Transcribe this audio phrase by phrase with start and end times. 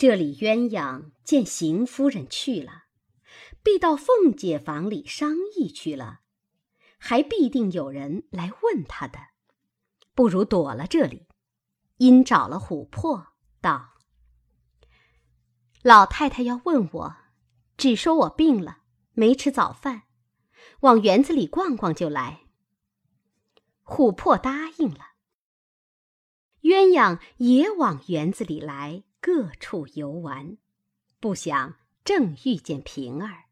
[0.00, 2.84] 这里鸳鸯见邢夫人去了，
[3.62, 6.20] 必到凤姐房里商议去了，
[6.96, 9.18] 还必定有人来问她的，
[10.14, 11.28] 不如躲了这里。
[11.98, 13.90] 因找了琥珀，道
[15.84, 17.16] ：“老太太要问我，
[17.76, 18.78] 只说我病了，
[19.12, 20.04] 没吃早饭，
[20.80, 22.44] 往园子里逛逛就来。”
[23.84, 25.10] 琥珀答应了。
[26.62, 29.04] 鸳鸯也往园子里来。
[29.22, 30.56] 各处游玩，
[31.20, 33.44] 不想正遇见平儿。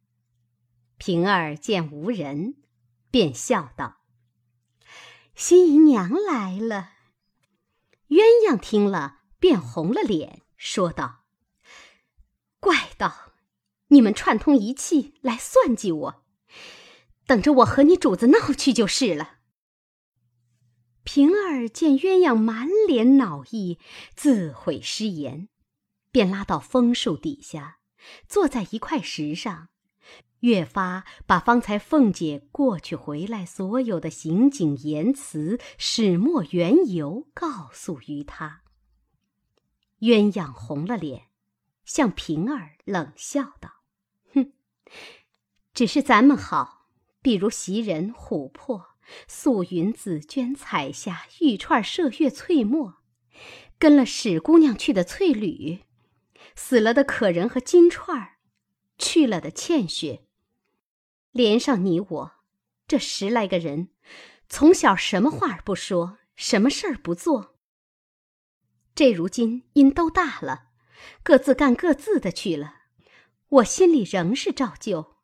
[0.96, 2.54] 平儿见无人，
[3.10, 3.98] 便笑道
[5.36, 6.92] ：“新姨娘来了。”
[8.08, 11.26] 鸳鸯听了，便红了脸，说道
[12.58, 13.34] ：“怪道，
[13.88, 16.24] 你们串通一气来算计我，
[17.26, 19.40] 等着我和你主子闹去就是了。”
[21.04, 23.78] 平儿见鸳鸯满脸恼意，
[24.16, 25.48] 自悔失言。
[26.10, 27.78] 便拉到枫树底下，
[28.28, 29.68] 坐在一块石上，
[30.40, 38.62] 越发把方才凤姐过去回来所有的行景言辞、始末缘由告诉于他。
[40.00, 41.26] 鸳鸯红了脸，
[41.84, 43.82] 向平儿冷笑道
[44.32, 44.52] ：“哼，
[45.74, 46.86] 只是咱们好，
[47.20, 48.90] 比如袭人、琥珀、
[49.26, 53.02] 素云、紫鹃、彩霞、玉串、麝月、翠墨，
[53.76, 55.80] 跟了史姑娘去的翠缕。”
[56.60, 58.38] 死了的可人和金钏儿，
[58.98, 60.26] 去了的倩雪，
[61.30, 62.32] 连上你我，
[62.88, 63.90] 这十来个人，
[64.48, 67.56] 从小什么话不说，什么事儿不做。
[68.96, 70.70] 这如今因都大了，
[71.22, 72.74] 各自干各自的去了，
[73.48, 75.16] 我心里仍是照旧，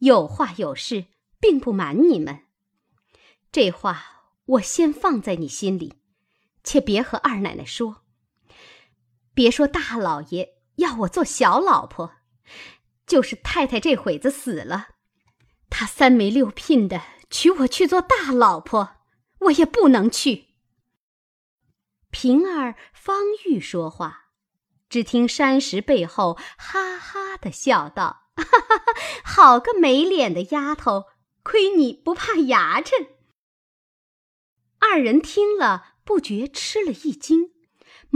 [0.00, 1.06] 有话有事，
[1.40, 2.44] 并不瞒你们。
[3.50, 5.94] 这话我先放在你心里，
[6.62, 8.04] 且别和二奶奶说，
[9.32, 10.55] 别说大老爷。
[10.76, 12.14] 要我做小老婆，
[13.06, 14.88] 就是太太这会子死了，
[15.68, 18.96] 他三媒六聘的娶我去做大老婆，
[19.40, 20.46] 我也不能去。
[22.10, 24.30] 平儿方欲说话，
[24.88, 31.06] 只听山石背后哈哈的笑道：“哈哈哈，好个没脸的丫头，
[31.42, 33.08] 亏你不怕牙碜。”
[34.78, 37.55] 二人听了，不觉吃了一惊。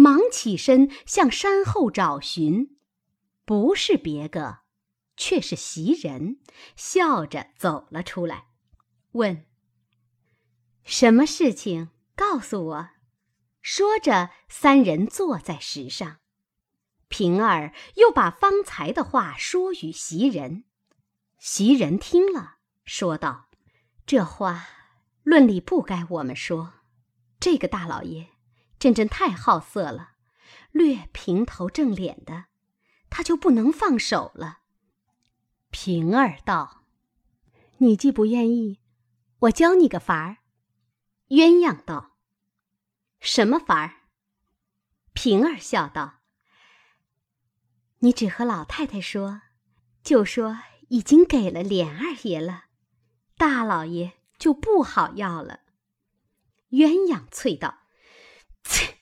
[0.00, 2.78] 忙起身向山后找寻，
[3.44, 4.60] 不是别个，
[5.14, 6.40] 却是袭人，
[6.74, 8.46] 笑着走了出来，
[9.12, 9.44] 问
[10.84, 11.90] ：“什么事情？
[12.16, 12.88] 告诉我。”
[13.60, 16.20] 说着，三人坐在石上。
[17.08, 20.64] 平儿又把方才的话说与袭人，
[21.38, 22.56] 袭人听了，
[22.86, 23.50] 说道
[24.06, 24.66] ：“这话
[25.24, 26.72] 论理不该我们说，
[27.38, 28.28] 这个大老爷。”
[28.80, 30.12] 真真太好色了，
[30.72, 32.46] 略平头正脸的，
[33.10, 34.60] 他就不能放手了。
[35.70, 36.86] 平儿道
[37.76, 38.80] ：“你既不愿意，
[39.40, 40.38] 我教你个法儿。”
[41.28, 42.16] 鸳鸯道
[43.20, 43.96] ：“什么法儿？”
[45.12, 46.20] 平儿笑道
[48.00, 49.42] ：“你只和老太太说，
[50.02, 50.58] 就说
[50.88, 52.64] 已经给了琏二爷了，
[53.36, 55.60] 大老爷就不好要了。”
[56.72, 57.79] 鸳鸯啐道。
[58.64, 58.98] 切，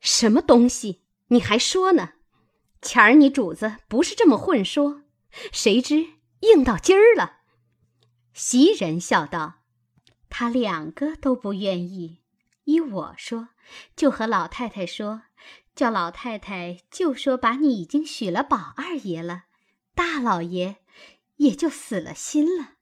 [0.00, 1.02] 什么东西？
[1.28, 2.14] 你还说呢？
[2.82, 5.02] 前儿你主子不是这么混说，
[5.52, 7.40] 谁知应到今儿了。
[8.32, 9.60] 袭人笑道
[10.30, 12.22] ：“他两个都不愿意，
[12.64, 13.50] 依我说，
[13.94, 15.22] 就和老太太说，
[15.74, 19.44] 叫老太太就说把你已经许了宝二爷了，
[19.94, 20.76] 大老爷
[21.36, 22.76] 也就死了心了。”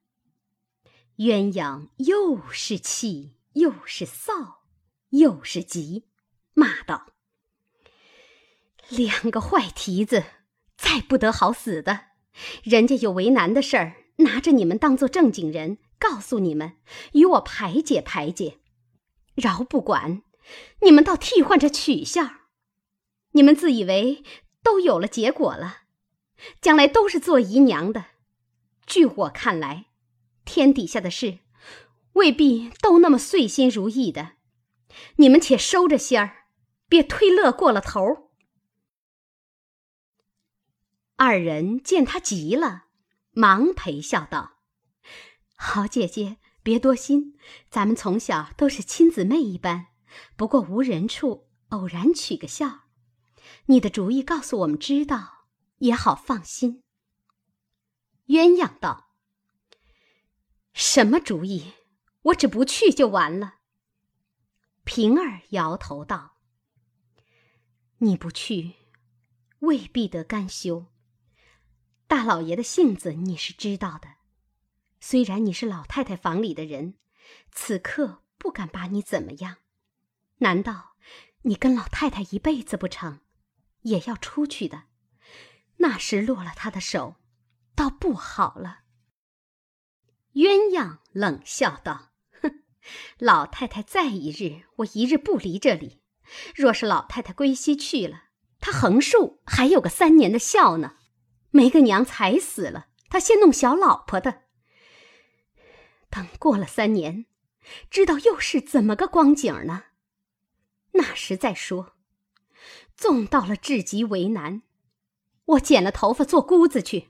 [1.18, 4.57] 鸳鸯又是气又是臊。
[5.10, 6.04] 又是急，
[6.54, 7.12] 骂道
[8.90, 10.24] ：“两个坏蹄子，
[10.76, 12.08] 再不得好死的！
[12.62, 16.76] 人家有为难的事儿，拿着你们当做正经人，告诉你们，
[17.12, 18.58] 与我排解排解。
[19.34, 20.22] 饶不管，
[20.82, 22.28] 你们倒替换着取笑。
[23.32, 24.22] 你们自以为
[24.62, 25.82] 都有了结果了，
[26.60, 28.06] 将来都是做姨娘的。
[28.86, 29.86] 据我看来，
[30.44, 31.38] 天底下的事，
[32.14, 34.32] 未必都那么遂心如意的。”
[35.16, 36.46] 你们且收着心儿，
[36.88, 38.30] 别推乐过了头。
[41.16, 42.84] 二人见他急了，
[43.32, 44.58] 忙陪笑道
[45.56, 47.36] ：“好姐姐，别多心，
[47.68, 49.88] 咱们从小都是亲姊妹一般，
[50.36, 52.82] 不过无人处，偶然取个笑。
[53.66, 55.46] 你的主意告诉我们知道，
[55.78, 56.84] 也好放心。”
[58.28, 59.14] 鸳鸯道
[60.72, 61.72] ：“什么主意？
[62.22, 63.56] 我只不去就完了。”
[64.88, 66.38] 平儿摇头道
[68.00, 68.76] ：“你不去，
[69.58, 70.86] 未必得甘休。
[72.06, 74.14] 大老爷的性子你是知道的，
[74.98, 76.94] 虽然你是老太太房里的人，
[77.52, 79.58] 此刻不敢把你怎么样。
[80.38, 80.96] 难道
[81.42, 83.20] 你跟老太太一辈子不成？
[83.82, 84.84] 也要出去的。
[85.76, 87.16] 那时落了他的手，
[87.74, 88.84] 倒不好了。
[90.32, 92.07] 鸳鸯冷笑道：“，
[93.18, 96.00] 老太太在一日，我一日不离这里。
[96.54, 98.24] 若是老太太归西去了，
[98.60, 100.96] 她横竖还有个三年的孝呢。
[101.50, 104.42] 没个娘才死了，她先弄小老婆的。
[106.10, 107.26] 等过了三年，
[107.90, 109.84] 知道又是怎么个光景呢？
[110.92, 111.94] 那时再说。
[112.96, 114.62] 纵到了至极为难。”
[115.48, 117.08] 我剪了头发做姑子去，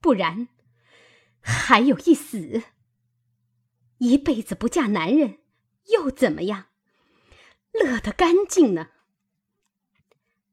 [0.00, 0.46] 不然
[1.40, 2.62] 还有一死。
[4.02, 5.38] 一辈子不嫁男人，
[5.92, 6.66] 又怎么样？
[7.70, 8.88] 乐得干净呢。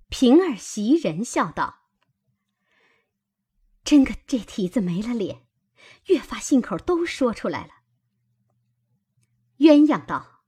[0.08, 1.88] 平儿袭人笑道
[3.84, 5.48] ：“真个这蹄子没了脸，
[6.06, 7.72] 越发信口都说出来了。”
[9.58, 10.44] 鸳鸯道：“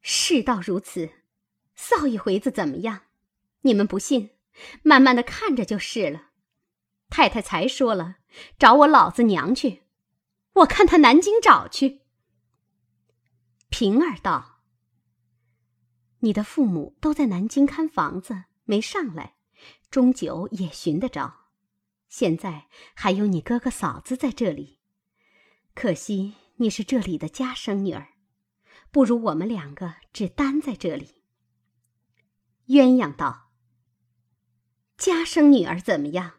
[0.00, 1.10] 事到如此，
[1.76, 3.02] 臊一回子怎么样？
[3.60, 4.30] 你们不信？”
[4.82, 6.30] 慢慢的看着就是了。
[7.10, 8.16] 太太才说了，
[8.58, 9.82] 找我老子娘去，
[10.54, 12.02] 我看他南京找去。
[13.68, 14.60] 平儿道
[16.20, 19.34] ：“你的父母都在南京看房子，没上来，
[19.90, 21.48] 终究也寻得着。
[22.08, 24.78] 现在还有你哥哥嫂子在这里，
[25.74, 28.10] 可惜你是这里的家生女儿，
[28.92, 31.22] 不如我们两个只单在这里。”
[32.68, 33.50] 鸳鸯道。
[34.96, 36.34] 家生女儿怎么样？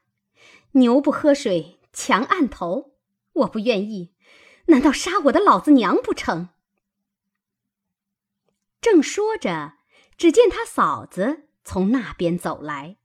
[0.72, 2.95] 牛不喝水强按头，
[3.36, 4.14] 我不愿意。
[4.68, 6.50] 难道杀我的老子娘不成？
[8.82, 9.74] 正说着，
[10.18, 12.98] 只见他嫂子从那边走来。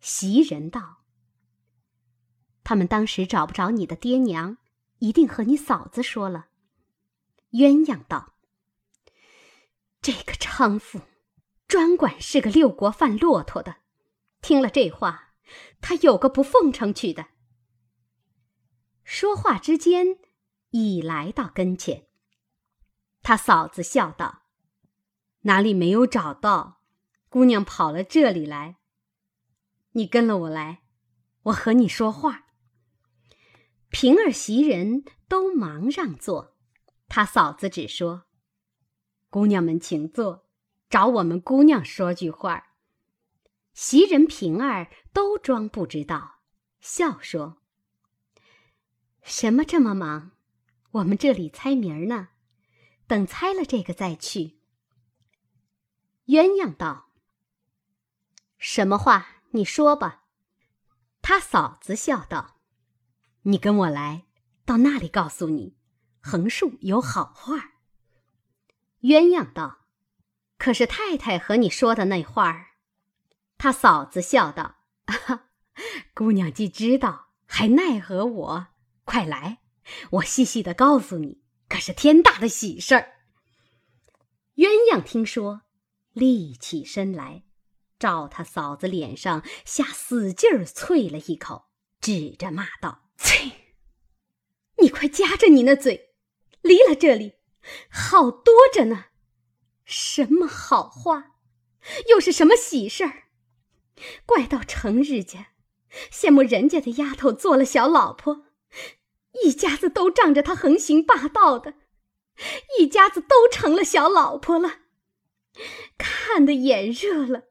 [0.00, 1.04] 袭人道
[2.64, 4.58] ：“他们当时找不着你的爹娘，
[4.98, 6.46] 一定和你嫂子说了。”
[7.52, 8.34] 鸳鸯道
[10.00, 11.02] ：“这个娼妇，
[11.68, 13.76] 专管是个六国贩骆驼的。”
[14.40, 15.34] 听了这话，
[15.80, 17.28] 他有个不奉承去的。
[19.04, 20.18] 说话之间，
[20.70, 22.06] 已来到跟前。
[23.22, 24.42] 他嫂子笑道
[25.42, 26.82] ：“哪里没有找到？
[27.28, 28.78] 姑娘跑了这里来。
[29.92, 30.82] 你跟了我来，
[31.44, 32.46] 我和你说话。”
[33.90, 36.56] 平儿、袭人都忙让座，
[37.08, 38.24] 他嫂子只说
[39.28, 40.48] ：“姑娘们请坐，
[40.88, 42.68] 找我们姑娘说句话。”
[43.74, 46.40] 袭人、平儿都装不知道，
[46.80, 47.61] 笑说
[49.22, 50.32] ：“什么这么忙？
[50.90, 52.28] 我们这里猜谜儿呢，
[53.06, 54.58] 等猜了这个再去。”
[56.26, 57.10] 鸳鸯道
[58.58, 59.42] ：“什么话？
[59.52, 60.24] 你说吧。”
[61.22, 62.58] 他嫂子笑道
[63.42, 64.26] ：“你跟我来，
[64.64, 65.76] 到那里告诉你，
[66.20, 67.72] 横竖有好话。”
[69.02, 69.86] 鸳鸯道
[70.58, 72.66] ：“可是太太和你说的那话儿？”
[73.58, 74.76] 他嫂子笑道
[75.06, 75.50] 哈
[76.14, 78.68] ：“姑娘既知道，还奈何我？
[79.04, 79.58] 快来，
[80.10, 83.12] 我细细的告诉你，可是天大的喜事儿。”
[84.56, 85.62] 鸳鸯听说，
[86.12, 87.44] 立起身来，
[87.98, 91.66] 照他嫂子脸上下死劲儿啐了一口，
[92.00, 93.52] 指着骂道：“啐！
[94.78, 96.14] 你快夹着你那嘴，
[96.60, 97.34] 离了这里，
[97.90, 99.06] 好多着呢。
[99.84, 101.32] 什么好话，
[102.08, 103.24] 又是什么喜事儿？”
[104.26, 105.48] 怪到成日家，
[106.10, 108.46] 羡慕人家的丫头做了小老婆，
[109.42, 111.74] 一家子都仗着他横行霸道的，
[112.78, 114.80] 一家子都成了小老婆了，
[115.96, 117.44] 看得眼热了，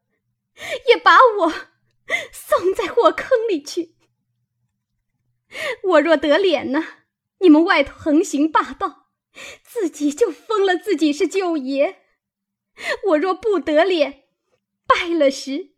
[0.87, 1.53] 也把我
[2.31, 3.95] 送在火坑里去。
[5.83, 6.85] 我若得脸呢，
[7.39, 9.09] 你们外头横行霸道，
[9.63, 11.95] 自己就封了自己是舅爷；
[13.07, 14.25] 我若不得脸，
[14.85, 15.71] 败了时。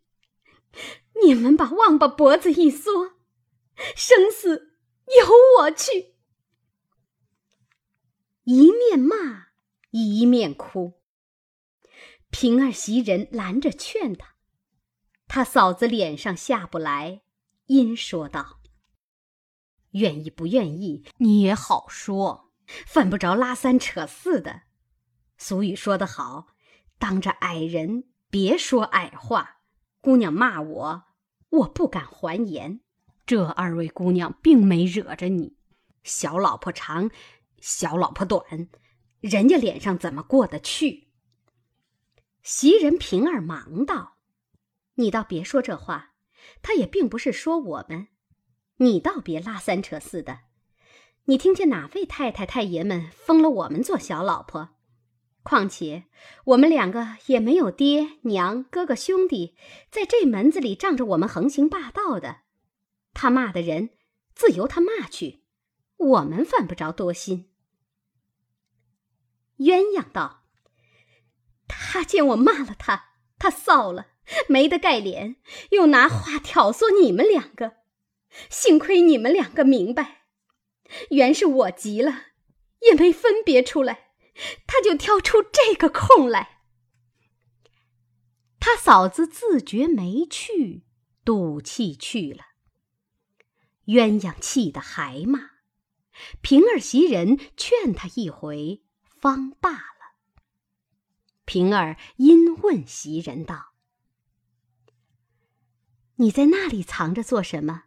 [1.22, 3.14] 你们把旺把脖子一缩，
[3.96, 4.73] 生死
[5.06, 6.14] 由我去。
[8.44, 9.48] 一面骂，
[9.90, 11.00] 一面哭。
[12.30, 14.34] 平儿、袭人拦着劝他，
[15.28, 17.22] 他嫂子脸上下不来，
[17.66, 18.60] 因说道
[19.92, 22.52] ：“愿意不愿意，你也好说，
[22.86, 24.62] 犯不着拉三扯四的。
[25.38, 26.48] 俗语说得好，
[26.98, 29.60] 当着矮人别说矮话。”
[30.02, 31.04] 姑娘骂我，
[31.48, 32.80] 我不敢还言。
[33.26, 35.56] 这二位姑娘并没惹着你，
[36.02, 37.10] 小老婆长，
[37.60, 38.68] 小老婆短，
[39.20, 41.08] 人家脸上怎么过得去？
[42.42, 44.18] 袭人、平儿忙道
[44.96, 46.12] ：“你倒别说这话，
[46.60, 48.08] 他也并不是说我们。
[48.76, 50.40] 你倒别拉三扯四的。
[51.24, 54.76] 你听见哪位太太太爷们封了我们做小老婆？
[55.42, 56.04] 况且
[56.44, 59.56] 我们两个也没有爹娘、哥哥兄弟，
[59.90, 62.43] 在这门子里仗着我们横行霸道的。
[63.14, 63.90] 他骂的人，
[64.34, 65.44] 自由他骂去，
[65.96, 67.50] 我们犯不着多心。
[69.58, 70.44] 鸳鸯道
[71.68, 74.08] ：“他见我骂了他，他臊了，
[74.48, 75.36] 没得盖脸，
[75.70, 77.76] 又拿话挑唆你们两个。
[78.50, 80.22] 幸亏你们两个明白。”
[81.10, 82.26] 原是我急了，
[82.80, 84.10] 也没分别出来，
[84.66, 86.60] 他就挑出这个空来。
[88.60, 90.84] 他嫂子自觉没趣，
[91.24, 92.53] 赌气去了。
[93.86, 95.50] 鸳鸯气得还骂，
[96.40, 98.82] 平儿袭人劝他一回，
[99.20, 100.16] 方罢了。
[101.44, 103.74] 平儿因问袭人道
[106.16, 107.84] ：“你在那里藏着做什么？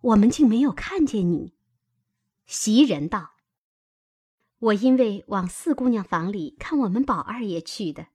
[0.00, 1.54] 我们竟没有看见你。”
[2.46, 3.36] 袭人道
[4.58, 8.08] ：“我因为往四姑娘房里看我们宝二爷去的，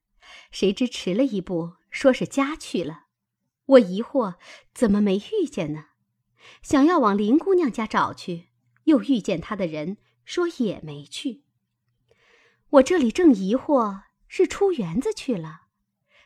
[0.52, 3.06] 谁知迟了一步，说是家去了。
[3.66, 4.36] 我疑惑，
[4.74, 5.91] 怎么没遇见呢？
[6.62, 8.48] 想要往林姑娘家找去，
[8.86, 11.44] 又遇见她的人说也没去。
[12.70, 15.62] 我这里正疑惑，是出园子去了，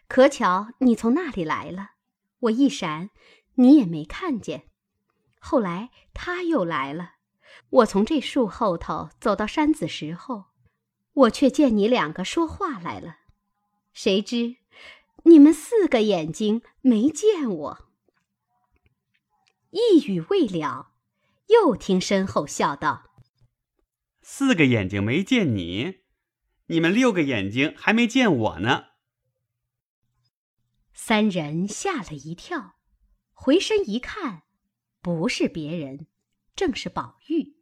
[0.08, 1.92] 可巧你从那里来了，
[2.40, 3.10] 我一闪，
[3.56, 4.70] 你也没看见。
[5.40, 7.14] 后来他又来了。”
[7.70, 10.46] 我从这树后头走到山子石后，
[11.14, 13.20] 我却见你两个说话来了。
[13.94, 14.58] 谁知
[15.24, 17.88] 你们四个眼睛没见我。
[19.76, 20.94] 一语未了，
[21.48, 23.12] 又听身后笑道
[24.24, 25.98] ：“四个眼睛没见你，
[26.68, 28.86] 你们六个眼睛还没见我呢。”
[30.96, 32.78] 三人吓了一跳，
[33.34, 34.44] 回身一看，
[35.02, 36.08] 不是别人，
[36.56, 37.58] 正是宝玉。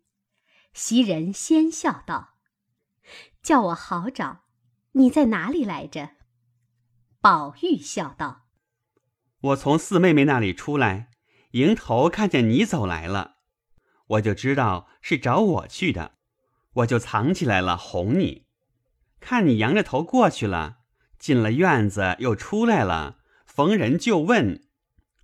[0.71, 2.37] 袭人先笑道
[3.41, 4.43] ：“叫我好找，
[4.91, 6.11] 你在哪里来着？”
[7.19, 8.45] 宝玉笑道
[9.41, 11.09] ：“我从四妹妹那里出来，
[11.53, 13.35] 迎头看见你走来了，
[14.07, 16.13] 我就知道是找我去的，
[16.73, 18.47] 我就藏起来了哄你。
[19.19, 20.77] 看你扬着头过去了，
[21.19, 24.63] 进了院子又出来了，逢人就问，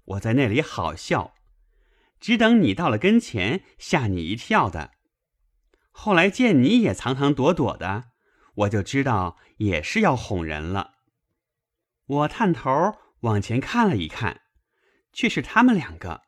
[0.05, 1.33] 我在那里好笑，
[2.19, 4.91] 只等你到了跟前，吓你一跳的。”
[5.89, 8.12] 后来见你也藏藏躲躲的，
[8.53, 10.93] 我就知道也是要哄人了。
[12.05, 12.69] 我探头
[13.21, 14.41] 往前看了一看，
[15.20, 16.22] 却是他们两个，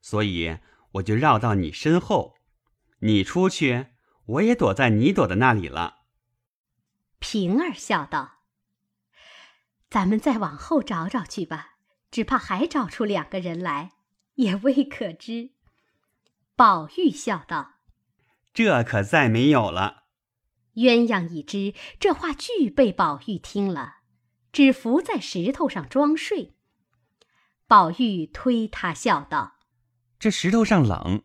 [0.00, 0.56] 所以
[0.92, 2.36] 我就绕到你身后。
[3.00, 3.88] 你出去，
[4.24, 6.04] 我也躲在你躲的那里了。
[7.18, 8.38] 平儿笑道
[9.90, 11.72] ：“咱们再往后找找去吧，
[12.10, 13.92] 只怕还找出两个人来，
[14.36, 15.50] 也未可知。”
[16.56, 17.72] 宝玉笑道。
[18.54, 20.04] 这可再没有了。
[20.76, 23.96] 鸳鸯已知这话俱被宝玉听了，
[24.50, 26.56] 只伏在石头上装睡。
[27.72, 29.54] 宝玉推他笑道
[30.20, 31.22] ：“这石头上冷，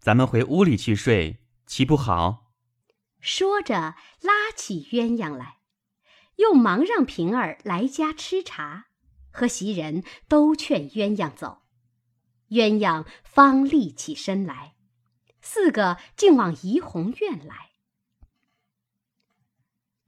[0.00, 2.50] 咱们回屋里去睡，岂不好？”
[3.22, 5.58] 说着拉起鸳鸯来，
[6.38, 8.86] 又忙让平儿来家吃茶，
[9.30, 11.62] 和袭人都劝鸳鸯走。
[12.48, 14.74] 鸳鸯方立起身来。
[15.40, 17.70] 四个竟往怡红院来。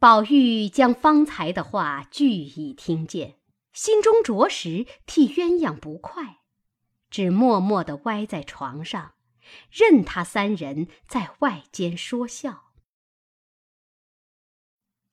[0.01, 3.38] 宝玉将方才的话俱已听见，
[3.79, 6.41] 心中着实替鸳鸯不快，
[7.11, 9.15] 只默默地歪在床上，
[9.71, 12.73] 任他三人在外间说笑。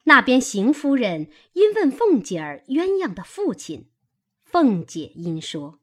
[0.05, 3.91] 那边邢夫人因问凤姐儿鸳鸯的父亲，
[4.43, 5.79] 凤姐因说：“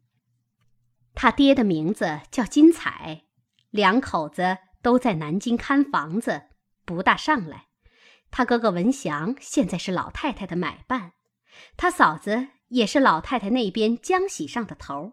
[1.15, 3.27] 他爹的名字叫金彩。”
[3.71, 6.49] 两口子都在南京看房子，
[6.85, 7.69] 不大上来。
[8.33, 11.13] 他哥哥文祥现在是老太太的买办，
[11.77, 15.13] 他嫂子也是老太太那边浆喜上的头。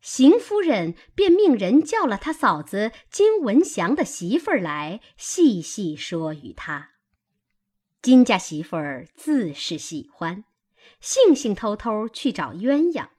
[0.00, 6.90] 邢夫人便命人叫了他嫂子金文祥的媳妇儿来，细细说与他。
[8.00, 10.44] 金家媳妇儿自是喜欢，
[11.00, 13.10] 悻悻偷偷去找鸳鸯，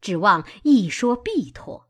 [0.00, 1.88] 指望一说必妥。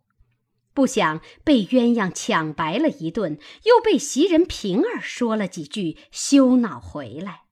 [0.73, 7.42] 不想被鸳鸯抢白了一顿，又被袭人平儿说了几句，羞恼回来，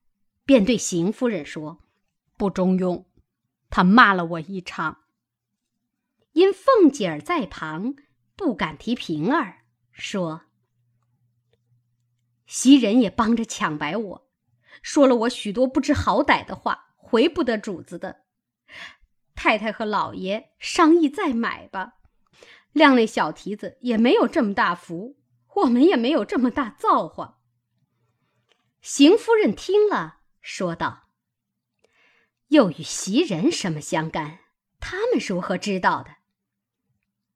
[0.43, 1.79] 便对邢夫人说
[2.35, 3.05] ：“不中用，
[3.73, 4.99] 他骂了我一场。”
[6.33, 7.95] 因凤姐儿在旁，
[8.35, 10.43] 不敢提平儿，说
[12.45, 14.27] ：“袭人也帮着抢白我，
[14.83, 18.25] 说了我许多不知好歹的话，回不得主子的。
[19.33, 21.93] 太太和老爷商议再买吧。
[22.73, 25.17] 谅那小蹄子也没有这么大福，
[25.55, 27.39] 我们也没有这么大造化。
[28.81, 31.02] 邢夫人听了，说道
[32.53, 34.39] ：“又与袭人什么相干？
[34.79, 36.17] 他们如何知道的？”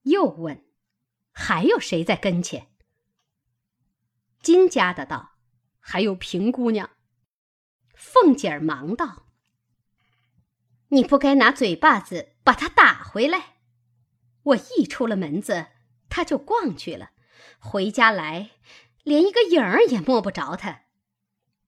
[0.03, 0.63] 又问
[1.33, 2.67] ：“还有谁在跟前？”
[4.43, 5.31] 金家的道
[5.79, 6.91] ：“还有平姑娘。”
[7.95, 9.25] 凤姐儿忙道
[10.89, 13.55] ：“你不该拿嘴巴子把他打回来。
[14.43, 15.67] 我一出了门子，
[16.09, 17.09] 他就逛去了，
[17.57, 18.51] 回家来，
[19.01, 20.83] 连一个影儿也摸不着他。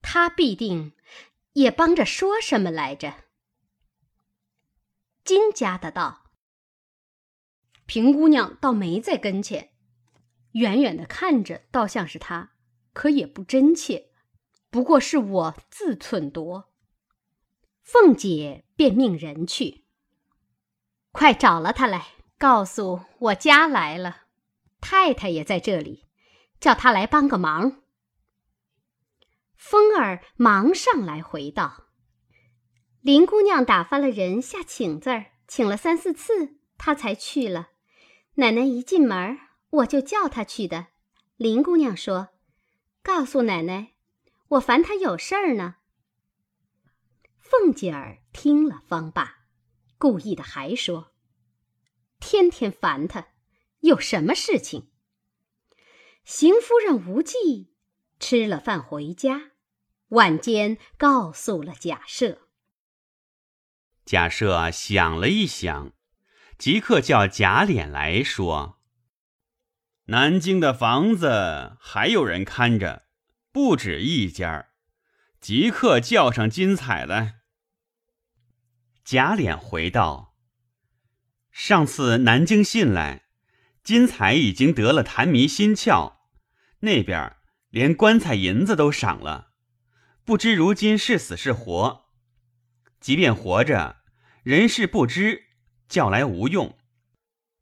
[0.00, 0.92] 他必定
[1.54, 3.24] 也帮着说什么来着。”
[5.24, 6.30] 金家的道
[7.86, 9.70] ：“平姑娘倒没在跟前，
[10.52, 12.52] 远远的看着，倒像是她，
[12.92, 14.08] 可也不真切。”
[14.70, 16.72] 不过是我自忖夺，
[17.82, 19.84] 凤姐便命人去，
[21.10, 24.26] 快找了他来，告诉我家来了，
[24.80, 26.06] 太太也在这里，
[26.60, 27.82] 叫他来帮个忙。
[29.56, 31.88] 凤儿忙上来回道
[33.02, 37.70] ：“林姑娘打发了人下请字儿，请了三四次，她才去了。
[38.34, 39.38] 奶奶一进门，
[39.70, 40.88] 我就叫她去的。
[41.36, 42.28] 林姑娘说，
[43.02, 43.94] 告诉奶奶。”
[44.48, 45.76] 我烦她有事儿呢。
[47.38, 49.46] 凤姐儿听了方罢，
[49.96, 51.12] 故意的还说
[52.20, 53.28] ：“天天烦他，
[53.80, 54.90] 有什么事情？”
[56.26, 57.72] 邢夫人无忌
[58.18, 59.52] 吃了饭回家，
[60.08, 62.49] 晚间告诉了贾赦。
[64.10, 65.92] 贾赦想了一想，
[66.58, 68.80] 即刻叫贾琏来说
[70.06, 73.04] ：“南京的房子还有人看着。”
[73.54, 74.70] 不止一家，
[75.40, 77.36] 即刻叫上金彩来。
[79.04, 80.34] 贾琏回道
[81.52, 83.26] ：“上次南京信来，
[83.84, 86.14] 金彩已经得了痰迷心窍，
[86.80, 87.36] 那边
[87.68, 89.52] 连棺材银子都赏了，
[90.24, 92.06] 不知如今是死是活。
[92.98, 93.99] 即便活着，
[94.50, 95.44] 人事不知，
[95.88, 96.76] 叫来无用。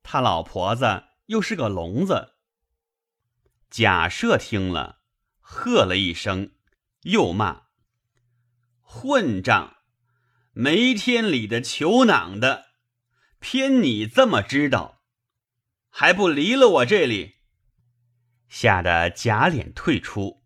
[0.03, 2.37] 他老婆子又是个聋子。”
[3.69, 5.03] 贾赦听了。
[5.39, 6.53] 喝了一声，
[7.03, 7.65] 又骂
[8.81, 9.77] ：“混账！
[10.55, 12.69] 没天理的球囊的，
[13.39, 15.03] 偏你这么知道，
[15.91, 17.35] 还不离了我这里！”
[18.49, 20.43] 吓得贾琏退出。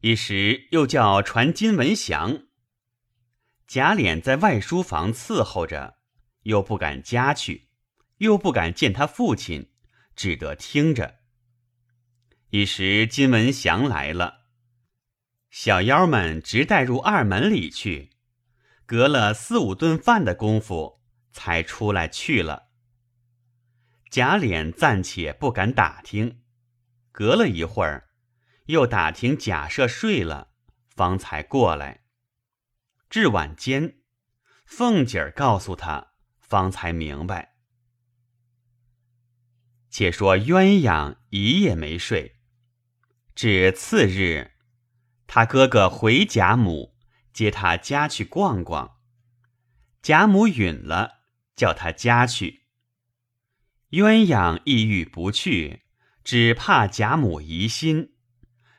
[0.00, 2.44] 一时又叫传金文祥，
[3.72, 5.96] 贾琏在外书房伺候着，
[6.42, 7.70] 又不敢家去，
[8.18, 9.72] 又不敢见他父亲，
[10.14, 11.20] 只得听着。
[12.50, 14.40] 一时金文祥来了，
[15.48, 18.10] 小妖们直带入二门里去，
[18.84, 21.00] 隔了四五顿饭的功夫，
[21.32, 22.64] 才出来去了。
[24.10, 26.42] 贾琏暂且不敢打听，
[27.10, 28.10] 隔了一会儿，
[28.66, 30.50] 又打听贾赦睡了，
[30.90, 32.01] 方才过来。
[33.12, 33.96] 至晚间，
[34.64, 37.56] 凤姐儿告诉他，方才明白。
[39.90, 42.36] 且说鸳鸯一夜没睡。
[43.34, 44.52] 至次日，
[45.26, 46.96] 他哥哥回贾母
[47.34, 48.96] 接他家去逛逛。
[50.00, 52.62] 贾母允了，叫他家去。
[53.90, 55.82] 鸳鸯意欲不去，
[56.24, 58.14] 只怕贾母疑心，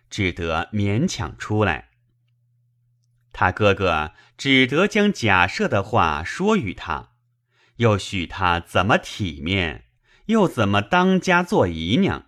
[0.09, 1.91] 只得勉强出来。
[3.33, 7.13] 他哥哥只得将贾赦的话说与他，
[7.77, 9.85] 又许他怎么体面，
[10.27, 12.27] 又怎么当家做姨娘。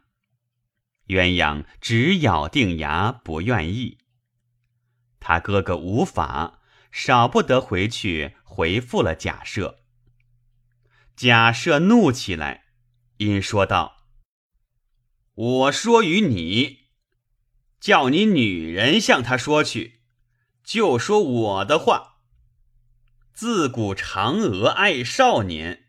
[1.08, 4.00] 鸳鸯只咬定牙不愿意，
[5.20, 9.76] 他哥哥无法，少不得回去回复了贾赦。
[11.16, 12.66] 贾赦怒起来，
[13.18, 14.08] 因说道
[15.36, 16.88] ：“我说与你，
[17.80, 20.00] 叫你女人向他说去，
[20.66, 22.16] 就说我的话。
[23.32, 25.86] 自古嫦娥爱少年，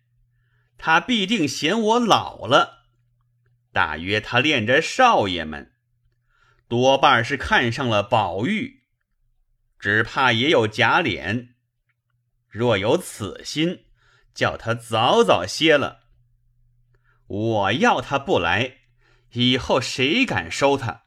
[0.76, 2.84] 他必定嫌我老了。”
[3.72, 5.72] 大约他恋着少爷们，
[6.68, 8.82] 多半是看上了宝玉，
[9.78, 11.54] 只怕也有假脸。
[12.48, 13.84] 若有此心，
[14.34, 16.04] 叫他早早歇了。
[17.26, 18.78] 我要他不来，
[19.32, 21.04] 以后谁敢收他？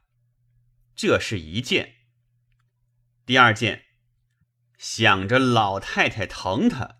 [0.95, 1.95] 这是一件。
[3.30, 3.84] 第二件，
[4.80, 6.96] 想着老太太疼他，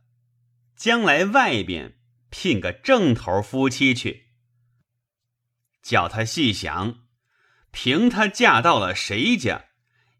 [0.76, 1.98] 将来外边
[2.30, 4.28] 聘个正头夫妻去。
[5.82, 7.00] 叫他细想，
[7.72, 9.70] 凭他嫁到了谁家，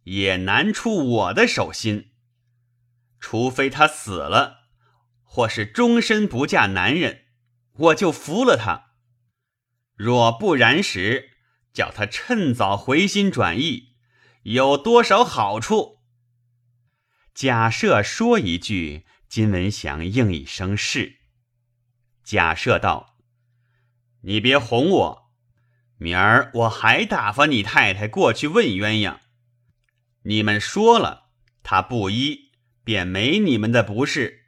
[0.06, 2.12] 也难出我的手心。
[3.20, 4.62] 除非他死了，
[5.22, 7.26] 或是终身不嫁男人，
[7.74, 8.96] 我就服了他；
[9.94, 11.34] 若不然时，
[11.72, 13.94] 叫他趁早回心转意，
[14.42, 15.99] 有多少好处？
[17.40, 21.20] 假设说一句，金文祥应一声是。
[22.22, 23.16] 假设道
[24.24, 25.32] ：“你别哄我，
[25.96, 29.20] 明儿我还打发你太太过去问鸳鸯。
[30.24, 31.30] 你们说了，
[31.64, 32.52] 他不依，
[32.84, 34.48] 便没你们的不是。”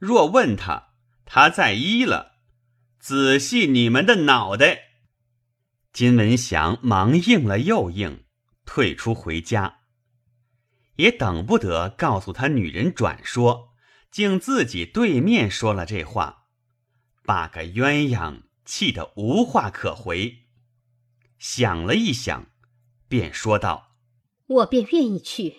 [0.00, 0.94] 若问他，
[1.26, 2.36] 他再依了，
[2.98, 4.84] 仔细你们的脑袋。
[5.92, 8.24] 金文祥忙应了又应，
[8.64, 9.80] 退出回家，
[10.96, 13.70] 也等不得告诉他女人转说，
[14.10, 16.46] 竟自己对面说了这话，
[17.24, 20.46] 把个鸳鸯气得无话可回。
[21.38, 22.46] 想了一想，
[23.08, 23.96] 便说道
[24.48, 25.56] ：“我便愿意去，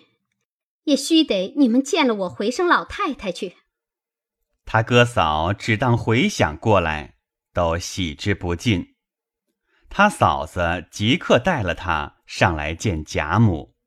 [0.84, 3.56] 也须得你们见了我回声老太太去。”
[4.66, 7.14] 他哥嫂只当回想过来，
[7.54, 8.96] 都喜之不尽。
[9.88, 13.77] 他嫂子即刻带了他上来见贾母。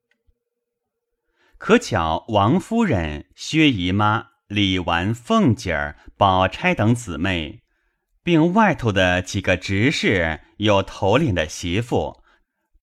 [1.63, 7.61] 可巧王夫人、薛姨妈、李纨、凤姐儿、宝钗等姊妹，
[8.23, 12.23] 并外头的几个执事有头脸的媳妇，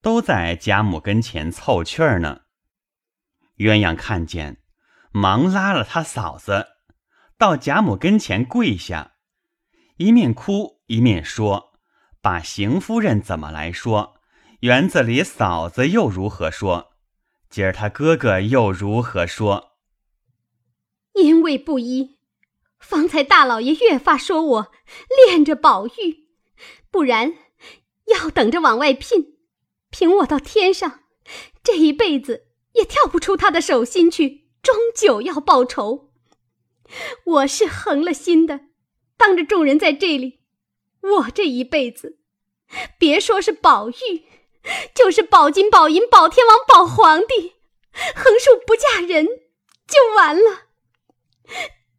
[0.01, 2.43] 都在贾母跟前凑趣儿呢。
[3.57, 4.59] 鸳鸯看见，
[5.11, 6.69] 忙拉了他嫂子。
[7.37, 9.15] 到贾母跟前跪下，
[9.97, 11.73] 一面哭一面说
[12.23, 14.21] ：“把邢夫人怎么来说？
[14.61, 16.93] 园子里嫂子又如何说？
[17.51, 19.73] 今儿他哥哥又如何说？
[21.15, 22.19] 因为不依，
[22.79, 24.73] 方才大老爷越发说我
[25.27, 26.29] 恋着宝玉，
[26.91, 27.35] 不然
[28.07, 29.39] 要等着往外聘，
[29.91, 31.01] 凭我到天上，
[31.63, 36.13] 这一辈子也跳不出他的手心去，终究要报仇。”
[37.25, 38.61] 我是横了心的，
[39.17, 40.41] 当着众人在这里，
[41.03, 42.19] 我这一辈子，
[42.99, 44.25] 别说是宝玉，
[44.95, 47.55] 就是宝金、宝银、宝天王、宝皇帝，
[48.15, 49.27] 横竖不嫁人
[49.87, 50.67] 就完了。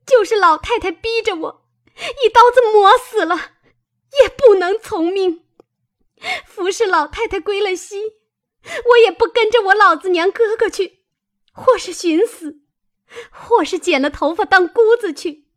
[0.05, 1.65] 就是老太太逼着我，
[2.23, 3.51] 一刀子磨死了，
[4.21, 5.45] 也不能从命。
[6.45, 8.15] 服侍老太太归了西，
[8.91, 11.03] 我也不跟着我老子娘哥哥去，
[11.53, 12.61] 或是寻死。
[13.31, 15.47] 或是剪了头发当姑子去。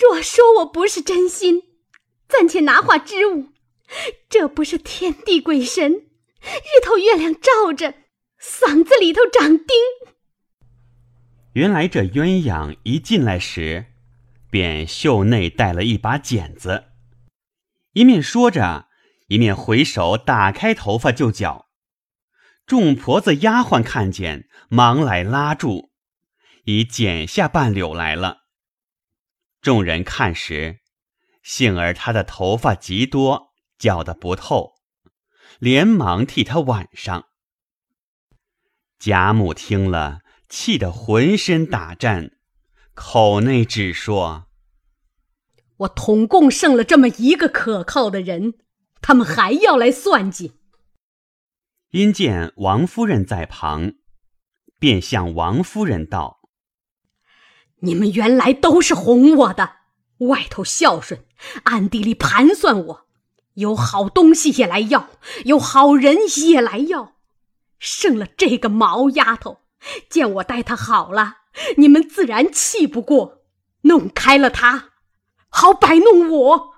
[0.00, 1.78] 若说我不是真心，
[2.28, 3.46] 暂且拿话支吾。
[4.28, 7.94] 这不是天地鬼神，日头月亮照着，
[8.40, 9.66] 嗓子里头长钉。
[11.52, 13.86] 原来这鸳鸯一进来时，
[14.50, 16.84] 便袖内带了一把剪子，
[17.92, 18.88] 一面说着，
[19.28, 21.68] 一面回手打开头发就绞。
[22.64, 25.90] 众婆子丫鬟看见，忙来拉住。
[26.64, 28.42] 已剪下半绺来了。
[29.60, 30.78] 众人看时，
[31.42, 33.51] 幸而她的头发极多，
[33.82, 34.74] 绞得不透，
[35.58, 37.26] 连忙替他挽上。
[38.96, 42.30] 贾母听了，气得浑身打颤，
[42.94, 44.46] 口内只说
[45.78, 48.54] ：“我统共剩了这么一个可靠的人，
[49.00, 50.52] 他们还要来算计。”
[51.90, 53.94] 因见王夫人在旁，
[54.78, 56.42] 便向王夫人道。
[57.80, 59.78] 你们原来都是哄我的，
[60.18, 61.24] 外头孝顺，
[61.64, 63.01] 暗地里盘算我，
[63.54, 65.08] 有好东西也来要，
[65.44, 66.16] 有好人
[66.48, 67.14] 也来要，
[67.78, 69.60] 剩了这个毛丫头，
[70.08, 71.36] 见我待她好了，
[71.76, 73.42] 你们自然气不过，
[73.82, 74.90] 弄开了她，
[75.48, 76.72] 好摆弄我。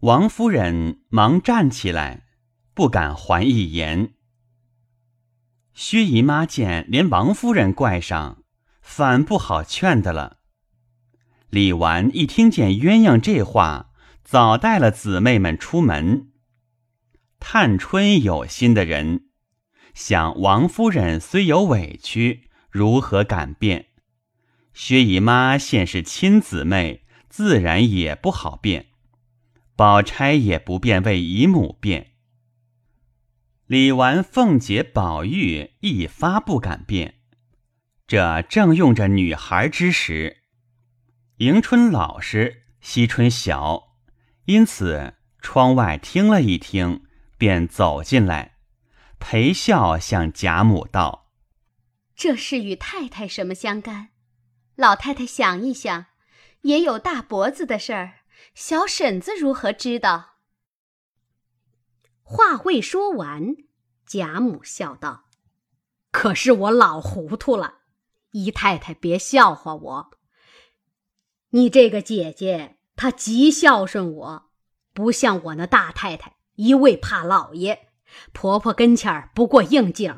[0.00, 2.26] 王夫人忙站起来，
[2.74, 4.14] 不敢还一言。
[5.74, 8.42] 薛姨妈见连王夫人怪上。
[8.80, 10.38] 反不好劝的了。
[11.50, 13.87] 李纨一听见鸳鸯这话，
[14.30, 16.32] 早带了姊妹们出门。
[17.40, 19.30] 探春有心的人，
[19.94, 23.86] 想王夫人虽有委屈，如何敢变？
[24.74, 28.88] 薛姨妈现是亲姊妹，自然也不好变。
[29.74, 32.08] 宝钗也不便为姨母变。
[33.64, 37.14] 李纨、凤姐、宝玉一发不敢变。
[38.06, 40.42] 这正用着女孩之时，
[41.38, 43.87] 迎春老实，惜春小，
[44.48, 47.04] 因此窗外听了一听，
[47.36, 48.56] 便走进来，
[49.18, 51.30] 陪笑向贾母道
[52.16, 54.08] ：“这事与太太什么相干？
[54.74, 56.06] 老太太想一想，
[56.62, 58.20] 也有大脖子的事儿，
[58.54, 60.38] 小婶子如何知道？”
[62.24, 63.54] 话未说完，
[64.06, 65.26] 贾母笑道
[66.10, 67.80] ：“可是我老糊涂了。”
[68.32, 70.10] 姨太太，别笑话我。
[71.50, 74.50] 你这个姐姐，她极孝顺我，
[74.92, 77.90] 不像我那大太太，一味怕老爷，
[78.32, 80.12] 婆婆跟前儿不过应景。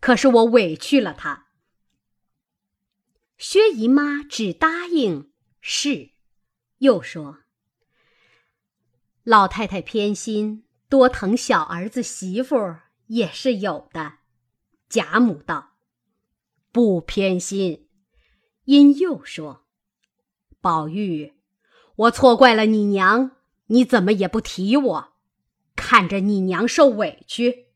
[0.00, 1.46] 可是我委屈了她。
[3.38, 5.30] 薛姨妈只答应
[5.60, 6.10] 是，
[6.78, 7.38] 又说
[9.22, 12.56] ：“老太太偏心，多疼小儿子媳妇
[13.06, 14.14] 也是有的。”
[14.90, 15.74] 贾母道
[16.72, 17.88] ：“不偏心。”
[18.66, 19.66] 因又说
[20.60, 21.39] ：“宝玉，
[22.00, 23.32] 我错怪了你娘，
[23.66, 25.12] 你怎么也不提我？
[25.76, 27.66] 看着你娘受委屈。”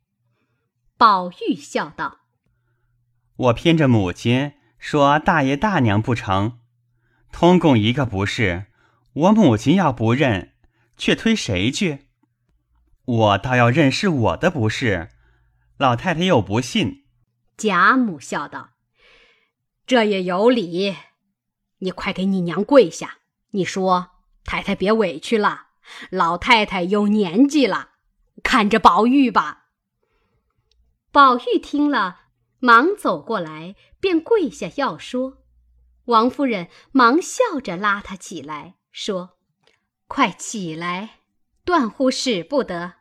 [0.97, 2.21] 宝玉笑道
[3.37, 6.59] ：“我偏着母亲。”说大爷大娘不成，
[7.33, 8.67] 通共一个不是。
[9.15, 10.53] 我母亲要不认，
[10.99, 12.09] 却推谁去？
[13.05, 15.09] 我倒要认是我的不是。
[15.79, 17.05] 老太太又不信。
[17.57, 18.71] 贾母笑道
[19.87, 20.95] ：“这也有理。
[21.79, 23.19] 你快给你娘跪下，
[23.53, 24.11] 你说
[24.45, 25.69] 太太别委屈了。
[26.11, 27.91] 老太太有年纪了，
[28.43, 29.67] 看着宝玉吧。”
[31.13, 32.23] 宝玉听了。
[32.61, 35.43] 忙走过来，便跪下要说。
[36.07, 39.37] 王夫人忙笑着拉他起来，说
[40.09, 41.19] ：“快起来，
[41.67, 42.95] 断乎使不得。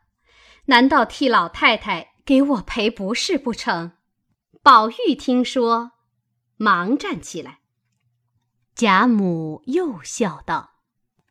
[0.66, 3.92] 难道替老太太给我赔不是不成？”
[4.62, 5.92] 宝玉听说，
[6.58, 7.60] 忙站起来。
[8.74, 10.73] 贾母又笑道：“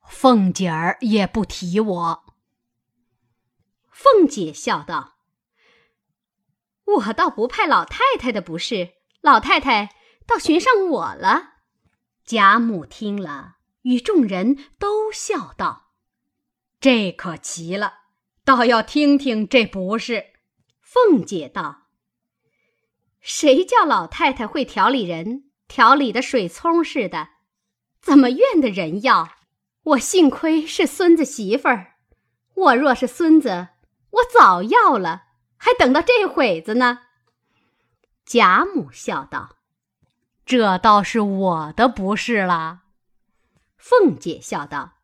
[0.07, 2.23] 凤姐儿也不提我。”
[3.89, 5.11] 凤姐笑道。
[6.85, 9.95] 我倒不派老太太的不是，老太太
[10.27, 11.53] 倒寻上我了。
[12.25, 15.93] 贾母听了，与众人都笑道
[16.79, 17.93] ：“这可奇了，
[18.43, 20.33] 倒要听听这不是。”
[20.81, 21.87] 凤姐道
[23.21, 27.29] ：“谁叫老太太会调理人，调理的水葱似的？
[28.01, 29.29] 怎么怨的人要？
[29.83, 31.95] 我幸亏是孙子媳妇儿，
[32.53, 33.69] 我若是孙子，
[34.11, 35.23] 我早要了。”
[35.63, 37.03] 还等到这会子呢。
[38.25, 39.55] 贾母笑道
[40.45, 42.81] ：“这倒是我的不是了。”
[43.79, 44.95] 凤姐笑道：“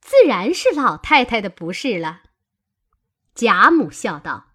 [0.00, 2.22] 自然是老太太的不是了。”
[3.36, 4.46] 贾母笑道：“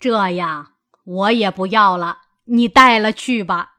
[0.00, 0.72] 这样
[1.04, 3.74] 我也不要了，你带了去吧。”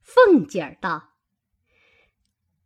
[0.00, 1.09] 凤姐儿道：“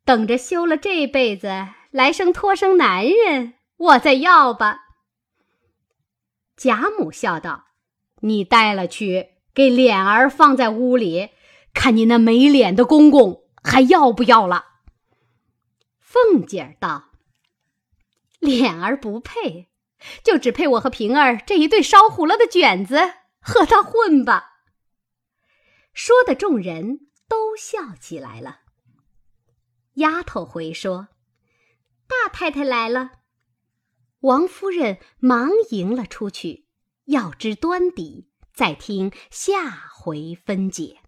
[0.05, 4.81] 等着休了这辈子，来生托生男人，我再要吧。”
[6.57, 7.67] 贾母笑道
[8.23, 11.31] ：“你带了去，给脸儿放在屋里，
[11.73, 14.67] 看你那没脸的公公还要不要了。”
[15.99, 17.11] 凤姐儿道
[18.38, 19.69] ：“脸儿不配，
[20.23, 24.53] 就只配我和平儿这一对烧糊了的卷子和他混吧。”
[25.93, 28.61] 说的众人都笑起来了。
[29.94, 31.09] 丫头回说
[32.09, 33.20] ：“大太太来了。”
[34.20, 36.66] 王夫人忙迎了出去，
[37.04, 41.04] 要知端底，再听下回分解。